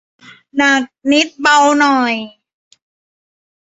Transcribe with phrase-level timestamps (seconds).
[0.57, 0.81] หนัก
[1.11, 2.13] นิดเบาหน่อย